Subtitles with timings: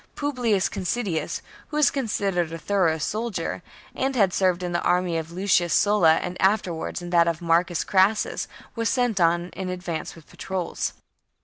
[0.15, 3.61] Publius Considius, who was considered a thorough soldier,
[3.93, 7.83] and had served in the army of Lucius Sulla and afterwards in that of Marcus
[7.83, 10.93] Crassus, was sent on in advance with patrols.